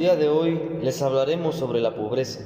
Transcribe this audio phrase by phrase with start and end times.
[0.00, 2.40] día de hoy les hablaremos sobre la pobreza,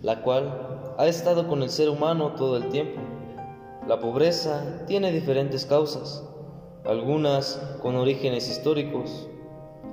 [0.00, 3.00] la cual ha estado con el ser humano todo el tiempo.
[3.88, 6.24] La pobreza tiene diferentes causas,
[6.84, 9.28] algunas con orígenes históricos,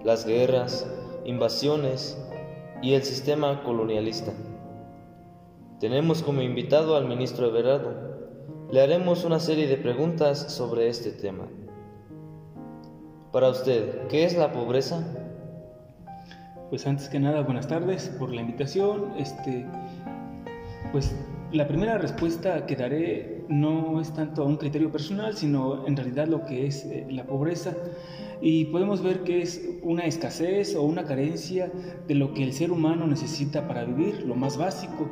[0.03, 0.87] las guerras,
[1.25, 2.23] invasiones
[2.83, 4.33] y el sistema colonialista.
[5.79, 7.93] Tenemos como invitado al ministro Everardo.
[8.69, 11.47] Le haremos una serie de preguntas sobre este tema.
[13.31, 15.20] Para usted, ¿qué es la pobreza?
[16.71, 19.11] Pues antes que nada, buenas tardes por la invitación.
[19.17, 19.65] Este,
[20.93, 21.13] pues
[21.51, 26.29] la primera respuesta que daré no es tanto a un criterio personal, sino en realidad
[26.29, 27.75] lo que es eh, la pobreza.
[28.41, 31.69] Y podemos ver que es una escasez o una carencia
[32.07, 35.11] de lo que el ser humano necesita para vivir, lo más básico.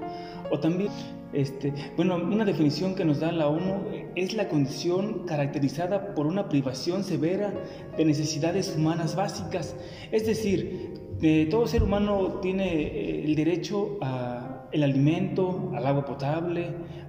[0.52, 0.90] O también,
[1.34, 3.84] este, bueno, una definición que nos da la ONU
[4.16, 7.54] es la condición caracterizada por una privación severa
[7.98, 9.76] de necesidades humanas básicas.
[10.13, 16.67] Es decir, de todo ser humano tiene eh, el derecho al alimento, al agua potable,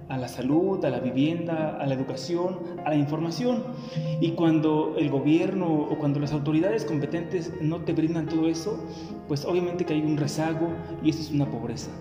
[0.09, 3.63] a la salud, a la vivienda, a la educación, a la información.
[4.19, 8.83] Y cuando el gobierno o cuando las autoridades competentes no te brindan todo eso,
[9.29, 10.67] pues obviamente que hay un rezago
[11.01, 11.91] y eso es una pobreza.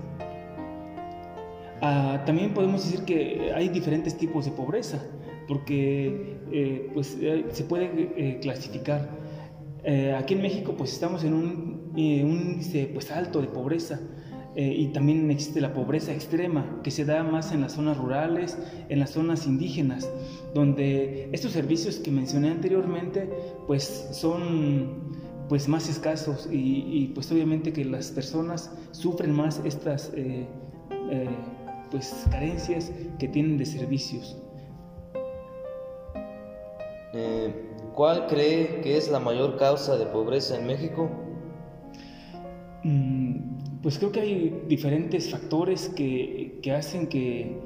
[1.83, 5.01] Ah, también podemos decir que hay diferentes tipos de pobreza,
[5.47, 9.09] porque eh, pues, eh, se puede clasificar.
[10.19, 14.01] aquí en México pues estamos en un, un índice pues, alto de pobreza.
[14.57, 18.59] Eh, y también existe la pobreza extrema que se da más en las zonas rurales,
[18.89, 20.11] en las zonas indígenas,
[20.55, 23.31] donde estos servicios que mencioné anteriormente
[23.69, 25.15] pues son
[25.49, 30.47] pues más escasos y, pues obviamente que las personas sufren más estas eh,
[31.11, 31.29] eh,
[31.91, 34.37] pues carencias que tienen de servicios.
[37.95, 41.11] ¿Cuál cree que es la mayor causa de pobreza en México?
[42.83, 47.59] Mm, pues creo que hay diferentes factores que, hacen que,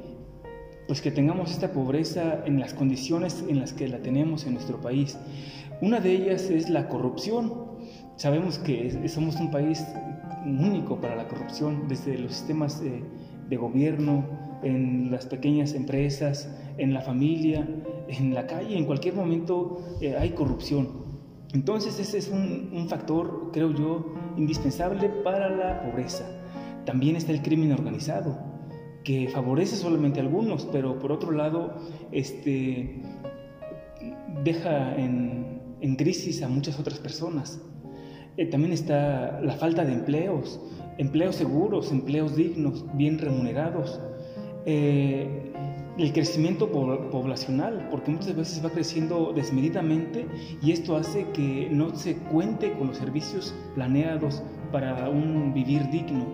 [0.87, 4.81] pues que tengamos esta pobreza en las condiciones en las que la tenemos en nuestro
[4.81, 5.17] país.
[5.81, 7.53] Una de ellas es la corrupción.
[8.17, 9.85] Sabemos que somos un país
[10.47, 14.25] único para la corrupción, desde los sistemas de, gobierno,
[14.65, 17.69] en las pequeñas empresas, en la familia,
[18.09, 21.14] en la calle, en cualquier momento eh, hay corrupción.
[21.55, 26.25] Entonces ese es un, factor, creo yo, indispensable para la pobreza.
[26.85, 28.37] También está el crimen organizado,
[29.05, 31.77] que favorece solamente a algunos, pero por otro lado
[32.11, 33.01] este,
[34.43, 37.61] deja en, crisis a muchas otras personas.
[38.37, 40.61] Eh, también está la falta de empleos,
[40.99, 44.01] empleos seguros, empleos dignos, bien remunerados.
[44.67, 45.53] Eh,
[45.97, 50.27] el crecimiento poblacional, porque muchas veces va creciendo desmedidamente
[50.61, 56.27] y esto hace que no se cuente con los servicios planeados para un vivir digno.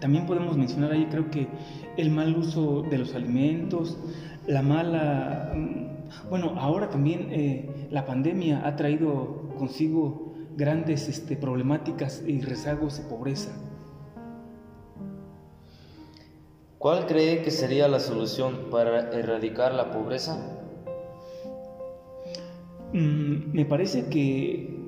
[0.00, 1.48] También podemos mencionar ahí, creo que
[1.96, 3.98] el mal uso de los alimentos,
[4.46, 5.52] la mala...
[5.54, 12.98] Mm, bueno, ahora también eh, la pandemia ha traído consigo grandes este, problemáticas y rezagos
[12.98, 13.52] de pobreza.
[16.82, 20.36] ¿Cuál cree que sería la solución para erradicar la pobreza?
[22.92, 24.80] Mm, me parece que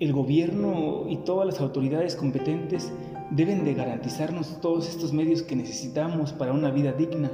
[0.00, 2.92] el gobierno y todas las autoridades competentes
[3.30, 7.30] deben de garantizarnos todos estos medios que necesitamos para una vida digna.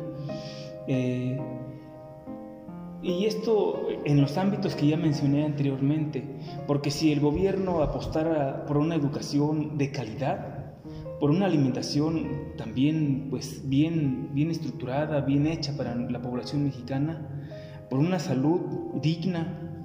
[0.87, 1.41] Eh,
[3.00, 6.25] y esto en los ámbitos que ya mencioné anteriormente,
[6.67, 10.59] porque si el gobierno apostara por una educación de calidad,
[11.20, 17.28] por una alimentación también pues bien, bien estructurada, bien hecha para la población mexicana,
[17.91, 18.60] por una salud
[19.03, 19.84] digna,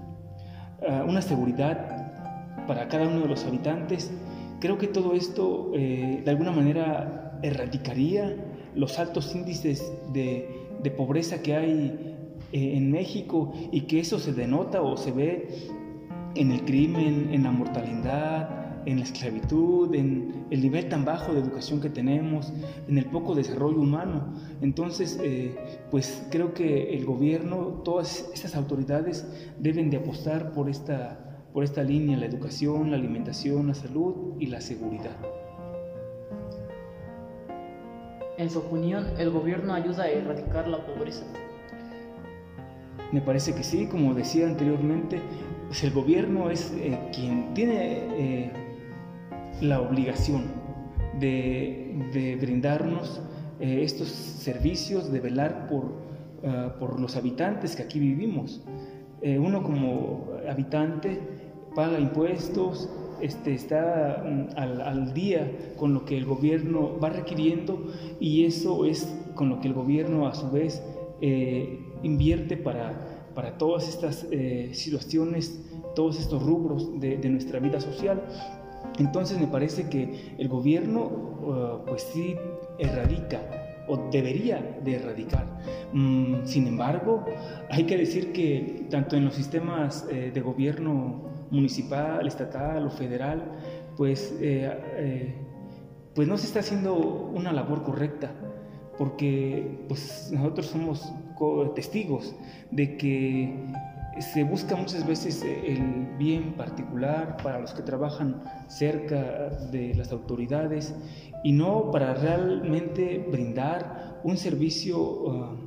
[0.87, 4.11] ah, una seguridad para cada uno de los habitantes.
[4.61, 8.33] Creo que todo esto eh, de alguna manera erradicaría
[8.73, 10.63] los altos índices de,
[10.95, 12.15] pobreza que hay
[12.51, 15.49] eh, en México y que eso se denota o se ve
[16.35, 21.39] en el crimen, en la mortalidad, en la esclavitud, en el nivel tan bajo de
[21.39, 22.53] educación que tenemos,
[22.87, 24.33] en el poco desarrollo humano.
[24.61, 25.55] Entonces, eh,
[25.91, 29.27] pues creo que el gobierno, todas estas autoridades
[29.59, 34.47] deben de apostar por esta, por esta línea, la educación, la alimentación, la salud y
[34.47, 35.17] la seguridad.
[38.37, 41.25] En su opinión, ¿el gobierno ayuda a erradicar la pobreza?
[43.13, 45.21] Me parece que sí, como decía anteriormente,
[45.67, 48.51] pues el gobierno es eh, quien tiene eh,
[49.61, 50.43] la obligación
[51.19, 53.21] de, brindarnos
[53.59, 55.93] eh, estos servicios, de velar por,
[56.45, 58.61] ah, por, los habitantes que aquí vivimos.
[59.21, 61.19] Eh, uno como habitante
[61.75, 62.89] paga impuestos,
[63.21, 69.07] este, está mm, al, día con lo que el gobierno va requiriendo y eso es
[69.35, 70.81] con lo que el gobierno a su vez
[71.21, 72.93] eh, invierte para,
[73.33, 75.61] para todas estas eh, situaciones,
[75.95, 78.21] todos estos rubros de, nuestra vida social.
[78.99, 82.35] Entonces me parece que el gobierno uh, pues sí
[82.79, 83.41] erradica
[83.87, 85.45] o debería de erradicar.
[85.93, 87.25] Mm, sin embargo,
[87.69, 93.43] hay que decir que tanto en los sistemas eh, de gobierno municipal, estatal o federal,
[93.95, 95.35] pues, eh, eh,
[96.13, 98.31] pues no se está haciendo una labor correcta,
[98.97, 101.13] porque pues nosotros somos
[101.75, 102.35] testigos
[102.71, 103.67] de que
[104.19, 110.93] se busca muchas veces el bien particular para los que trabajan cerca de las autoridades
[111.43, 115.57] y no para realmente brindar un servicio uh,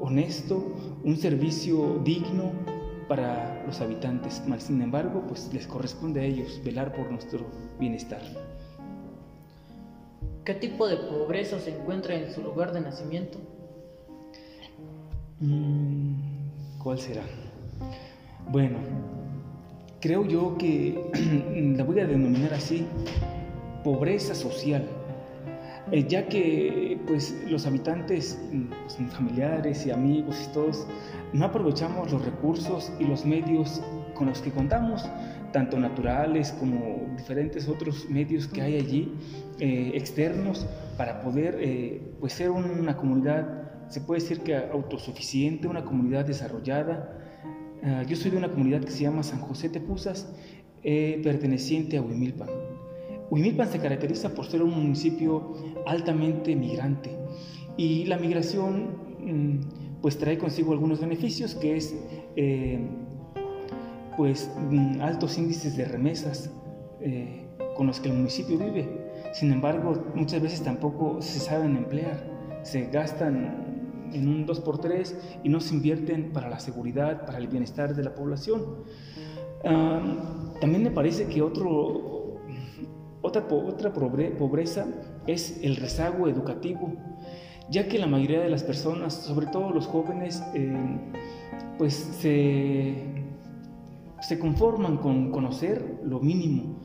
[0.00, 0.74] honesto,
[1.04, 2.52] un servicio digno
[3.08, 4.42] para los habitantes.
[4.58, 7.46] Sin embargo, pues les corresponde a ellos velar por nuestro
[7.78, 8.22] bienestar.
[10.44, 13.38] ¿Qué tipo de pobreza se encuentra en su lugar de nacimiento?
[15.40, 16.33] Mm,
[16.84, 17.22] ¿Cuál será?
[18.50, 18.76] Bueno,
[20.00, 21.02] creo yo que
[21.76, 22.86] la voy a denominar así,
[23.82, 24.86] pobreza social
[25.92, 28.38] eh, ya que pues, los habitantes,
[28.86, 30.86] pues, familiares y amigos y todos,
[31.32, 33.82] no aprovechamos los recursos y los medios
[34.14, 35.08] con los que contamos,
[35.52, 39.12] tanto naturales como diferentes otros medios que hay allí
[39.58, 40.66] eh, externos
[40.96, 47.18] para poder eh, pues ser una comunidad, se puede decir que autosuficiente, una comunidad desarrollada.
[47.82, 50.32] Ah, yo soy de una comunidad que se llama San José Tepuzas,
[50.82, 52.48] perteneciente a Huimilpan.
[53.30, 55.54] Huimilpan se caracteriza por ser un municipio
[55.86, 57.10] altamente migrante
[57.76, 58.90] y la migración
[59.20, 61.94] mm, pues trae consigo algunos beneficios que es
[62.36, 62.78] eh,
[64.16, 66.50] pues mm, altos índices de remesas
[67.00, 67.46] eh,
[67.76, 68.86] con los que el municipio vive.
[69.32, 72.24] Sin embargo, muchas veces tampoco se saben emplear,
[72.62, 73.73] se gastan
[74.12, 75.14] en un 2x3
[75.44, 78.84] y no se invierten para la seguridad, para el bienestar de la población.
[80.60, 82.40] también me parece que otro,
[83.22, 84.86] otra, otra pobreza
[85.26, 86.92] es el rezago educativo,
[87.70, 90.76] ya que la mayoría de las personas, sobre todo los jóvenes, eh,
[91.78, 92.94] pues se,
[94.20, 96.80] se conforman con conocer lo mínimo,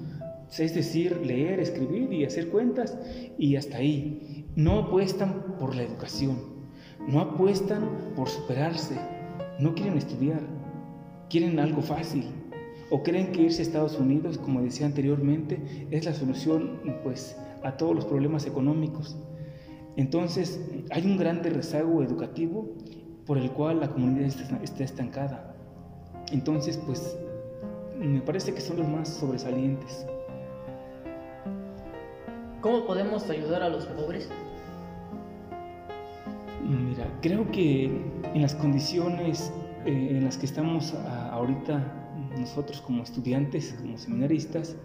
[0.57, 2.97] es decir, leer, escribir y hacer cuentas
[3.37, 4.47] y hasta ahí.
[4.55, 6.58] No apuestan por la educación,
[7.07, 8.95] no apuestan por superarse,
[9.59, 10.41] no quieren estudiar,
[11.29, 12.25] quieren algo fácil,
[12.89, 17.77] o creen que irse a Estados Unidos, como decía anteriormente, es la solución pues a
[17.77, 19.17] todos los problemas económicos.
[19.95, 20.59] Entonces,
[20.91, 22.69] hay un gran rezago educativo
[23.25, 24.27] por el cual la comunidad
[24.63, 25.55] está, estancada.
[26.31, 27.17] Entonces, pues
[27.97, 30.05] me parece que son los más sobresalientes.
[32.61, 34.29] ¿Cómo podemos ayudar a los pobres?
[37.21, 37.85] Creo que
[38.33, 39.51] en las condiciones
[39.85, 40.93] eh, en las que estamos
[41.31, 41.99] ahorita
[42.37, 44.75] nosotros como estudiantes, como seminaristas,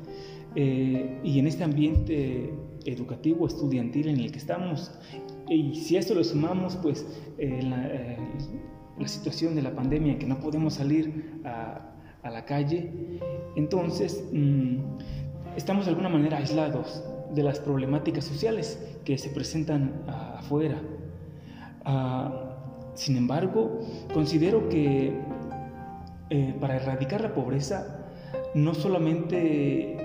[0.56, 2.54] eh, y en este ambiente
[2.84, 4.92] educativo, estudiantil en el que estamos,
[5.48, 7.06] y si a esto lo sumamos, pues
[7.38, 11.90] eh, la, situación de la pandemia, que no podemos salir a,
[12.22, 13.20] la calle,
[13.54, 14.78] entonces mm,
[15.56, 20.80] estamos de alguna manera aislados de las problemáticas sociales que se presentan afuera.
[21.84, 22.54] Ah,
[22.94, 23.80] sin embargo,
[24.12, 25.20] considero que
[26.30, 28.06] eh, para erradicar la pobreza
[28.54, 29.96] no solamente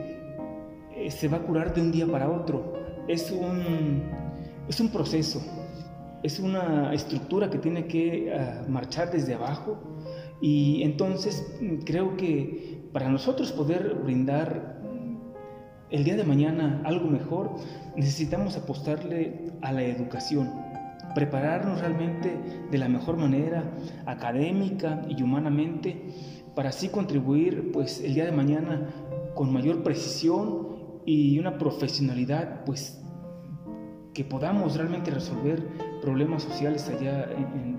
[0.95, 2.74] eh, se va a curar de un día para otro,
[3.07, 4.03] es un,
[4.67, 5.41] es un proceso,
[6.24, 9.77] es una estructura que tiene que ah, marchar desde abajo
[10.41, 14.79] y entonces mm, creo que para nosotros poder brindar
[15.91, 17.55] el día de mañana algo mejor,
[17.95, 20.51] necesitamos apostarle a la educación
[21.15, 22.37] prepararnos realmente
[22.69, 23.71] de la mejor manera,
[24.05, 26.05] académica y humanamente,
[26.55, 28.89] para así contribuir pues el día de mañana
[29.35, 30.67] con mayor precisión
[31.05, 33.01] y una profesionalidad pues
[34.13, 35.65] que podamos realmente resolver
[36.01, 37.29] problemas sociales allá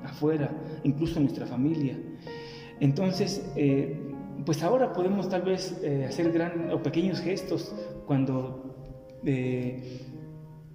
[0.05, 0.51] afuera,
[0.85, 1.99] incluso en nuestra familia.
[2.81, 4.01] Entonces, eh,
[4.47, 7.75] pues ahora podemos tal vez eh, hacer gran, o pequeños gestos
[8.07, 8.75] cuando
[9.25, 10.10] eh,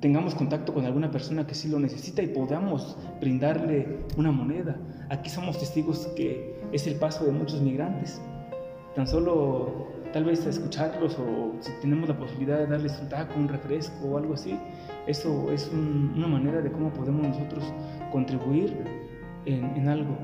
[0.05, 4.77] tengamos contacto con alguna persona que sí lo necesita y podamos brindarle una moneda.
[5.09, 8.21] Aquí somos testigos que es el paso de muchos migrantes.
[8.93, 13.47] Tan solo tal vez escucharlos o si tenemos la posibilidad de darles un taco, un
[13.47, 14.59] refresco o algo así,
[15.07, 17.63] eso es una manera de cómo podemos nosotros
[18.11, 18.77] contribuir
[19.47, 20.15] en, algo.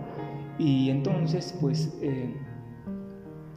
[0.60, 2.36] Y entonces, pues, eh,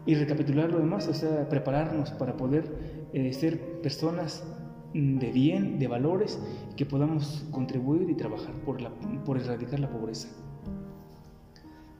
[0.06, 2.64] y recapitular lo demás, o sea, prepararnos para poder
[3.12, 4.42] eh, ser personas
[4.94, 6.38] de bien, de valores,
[6.76, 8.90] que podamos contribuir y trabajar por, la,
[9.24, 10.28] por erradicar la pobreza.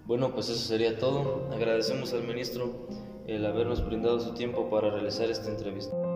[0.06, 1.50] Bueno, pues eso sería todo.
[1.52, 2.86] Agradecemos al ministro
[3.26, 6.13] el habernos brindado su tiempo para realizar esta entrevista.